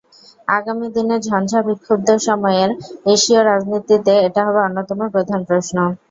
আগামী 0.49 0.87
দিনের 0.95 1.19
ঝঞ্ঝাবিক্ষুব্ধ 1.27 2.07
সময়ের 2.27 2.69
এশীয় 3.13 3.41
রাজনীতিতে 3.43 4.13
এটা 4.27 4.41
হবে 4.47 4.59
অন্যতম 4.61 4.99
প্রধান 5.13 5.39
প্রশ্ন। 5.49 5.77